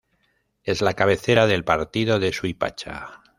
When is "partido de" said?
1.63-2.33